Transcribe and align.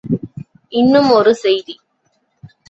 இன்னும் 0.73 1.09
ஒரு 1.09 1.33
செய்தி! 1.35 1.75